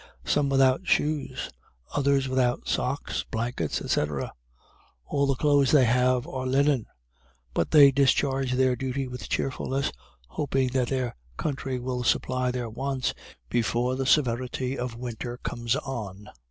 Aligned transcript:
Some 0.25 0.49
without 0.49 0.87
shoes, 0.87 1.51
others 1.93 2.27
without 2.27 2.67
socks, 2.67 3.23
blankets, 3.29 3.83
&c. 3.87 4.01
All 5.05 5.27
the 5.27 5.35
clothes 5.35 5.69
they 5.71 5.85
have 5.85 6.25
are 6.25 6.47
linen; 6.47 6.87
but 7.53 7.69
they 7.69 7.91
discharge 7.91 8.53
their 8.53 8.75
duty 8.75 9.07
with 9.07 9.29
cheerfulness, 9.29 9.91
hoping 10.25 10.69
that 10.69 10.87
their 10.87 11.15
country 11.37 11.79
will 11.79 12.03
supply 12.03 12.49
their 12.49 12.67
wants 12.67 13.13
before 13.47 13.95
the 13.95 14.07
severity 14.07 14.75
of 14.75 14.95
winter 14.95 15.37
comes 15.43 15.75
on." 15.75 16.29